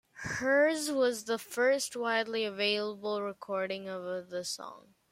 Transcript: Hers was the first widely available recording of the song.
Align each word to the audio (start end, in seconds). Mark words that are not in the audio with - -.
Hers 0.23 0.89
was 0.89 1.25
the 1.25 1.37
first 1.37 1.95
widely 1.95 2.43
available 2.43 3.21
recording 3.21 3.87
of 3.87 4.31
the 4.31 4.43
song. 4.43 4.95